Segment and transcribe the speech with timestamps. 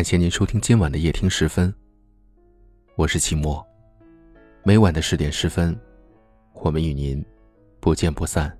[0.00, 1.70] 感谢您收听今晚的夜听十分。
[2.96, 3.62] 我是齐墨，
[4.62, 5.78] 每晚的十点十分，
[6.54, 7.22] 我们与您
[7.80, 8.50] 不见不散。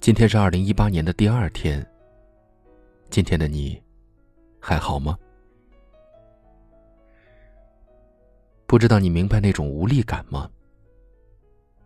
[0.00, 1.82] 今天是二零一八年的第二天。
[3.08, 3.82] 今天的你
[4.60, 5.16] 还好吗？
[8.66, 10.50] 不知道你明白那种无力感吗？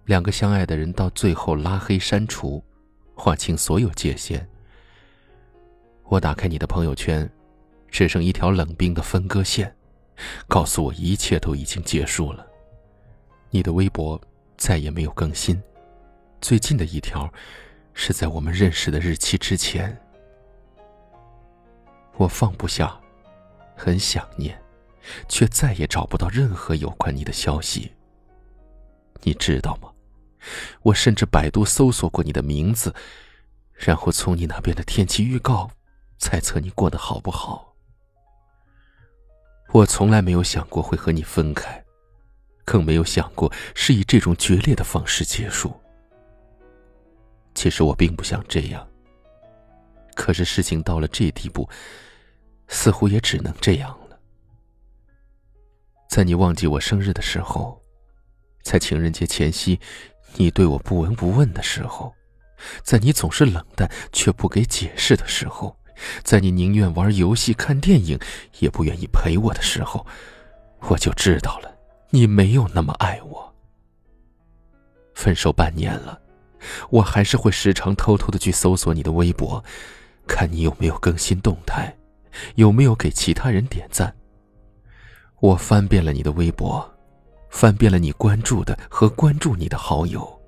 [0.06, 2.62] 两个相爱的人到最后拉黑、删除，
[3.14, 4.48] 划清所有界限。
[6.05, 7.30] 我打开你的朋友圈，
[7.89, 9.73] 只剩一条冷冰的分割线，
[10.48, 12.45] 告诉我一切都已经结束了。
[13.50, 14.20] 你的微博
[14.56, 15.62] 再也没有更新，
[16.41, 17.33] 最近的一条。
[17.92, 19.94] 是在我们认识的日期之前，
[22.20, 23.00] 我放不下，
[23.74, 24.60] 很想念，
[25.26, 27.90] 却再也找不到任何有关你的消息。
[29.22, 29.90] 你知道吗？
[30.82, 32.94] 我甚至百度搜索过你的名字，
[33.72, 35.70] 然后从你那边的天气预告
[36.18, 37.74] 猜测你过得好不好。
[39.72, 41.82] 我从来没有想过会和你分开，
[42.66, 45.74] 更没有想过是以这种决裂的方式结束。
[47.54, 48.86] 其实我并不想这样。
[50.14, 51.66] 可是事情到了这地步，
[52.70, 54.18] 似乎也只能这样了。
[56.08, 57.78] 在你忘记我生日的时候，
[58.62, 59.78] 在情人节前夕，
[60.36, 62.14] 你对我不闻不问的时候，
[62.82, 65.76] 在你总是冷淡却不给解释的时候，
[66.22, 68.18] 在你宁愿玩游戏、看电影，
[68.60, 70.06] 也不愿意陪我的时候，
[70.88, 71.76] 我就知道了，
[72.10, 73.52] 你没有那么爱我。
[75.14, 76.18] 分手半年了。
[76.91, 79.64] 我还是会时常偷偷的去搜索你的微博，
[80.26, 81.97] 看你有没有更新动态，
[82.54, 84.14] 有没有给其他人点赞。
[85.41, 86.88] 我翻遍了你的微博，
[87.48, 90.41] 翻遍了你关注的和关注你的好友，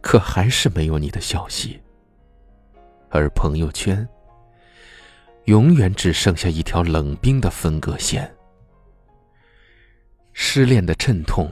[0.00, 1.80] 可还是没有你的消息。
[3.10, 4.06] 而朋友圈，
[5.46, 8.30] 永远只剩下一条冷冰的分割线。
[10.32, 11.50] 失恋的阵痛，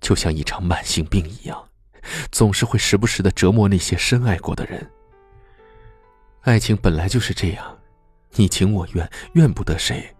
[0.00, 1.68] 就像一场慢性病一样。
[2.30, 4.90] 总是会时不时的折磨那些深爱过的人。
[6.42, 7.78] 爱情本来就是这样，
[8.36, 10.14] 你情我愿，怨不得谁。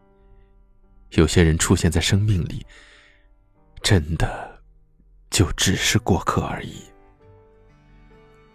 [1.11, 2.65] 有些人出现在生命里，
[3.83, 4.61] 真的
[5.31, 6.83] 就只是过客而已。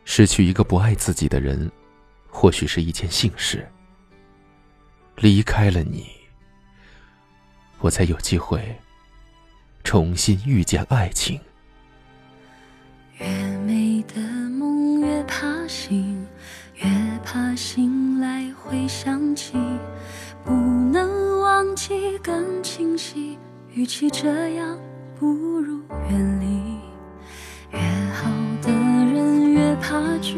[0.06, 1.72] 失去一个不爱自己的人，
[2.28, 3.68] 或许是一件幸事。
[5.18, 6.08] 离开了你，
[7.80, 8.76] 我才有机会
[9.84, 11.40] 重新遇见爱情。
[13.18, 13.28] 越
[13.60, 16.26] 美的梦越怕醒，
[16.76, 16.90] 越
[17.26, 19.54] 怕醒来回想起，
[20.44, 23.38] 不能忘记更清晰。
[23.74, 24.78] 与其这样，
[25.18, 26.80] 不如远离。
[27.72, 27.80] 越
[28.14, 28.30] 好
[28.62, 30.36] 的人越怕聚，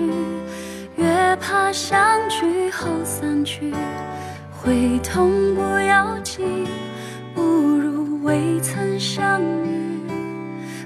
[0.95, 3.73] 越怕相聚后散去。
[4.51, 6.67] 会痛不要紧，
[7.33, 10.07] 不如未曾相遇。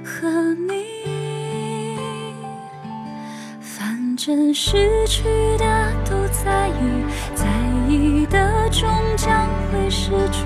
[0.03, 0.84] 和你。
[4.15, 5.23] 真失去
[5.57, 7.05] 的都在意，
[7.35, 7.45] 在
[7.89, 10.45] 意的终将会失去。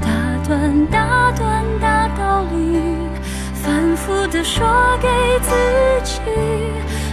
[0.00, 0.08] 大
[0.48, 2.80] 段大段大道理，
[3.54, 4.66] 反复的说
[5.00, 5.08] 给
[5.40, 5.54] 自
[6.02, 6.20] 己。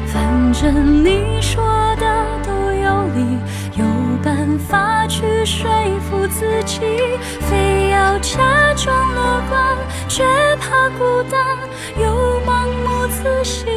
[0.07, 1.63] 反正你说
[1.97, 3.37] 的都有理，
[3.77, 3.85] 有
[4.23, 5.69] 办法去说
[6.09, 6.79] 服自己。
[7.41, 9.77] 非要假装乐观，
[10.07, 10.23] 却
[10.61, 11.57] 怕孤单，
[12.01, 13.67] 又盲目自信。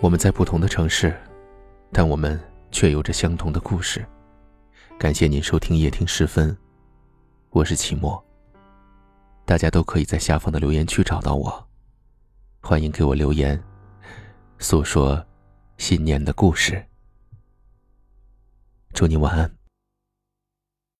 [0.00, 1.14] 我们在不同的城市，
[1.90, 2.38] 但我们
[2.72, 4.04] 却有着相同的故事。
[4.98, 6.56] 感谢您收听夜听时分，
[7.50, 8.20] 我是齐墨。
[9.44, 11.68] 大家都可以在下方的留言区找到我，
[12.60, 13.62] 欢迎给我留言，
[14.58, 15.24] 诉说
[15.76, 16.84] 新年的故事。
[18.94, 19.61] 祝你晚安。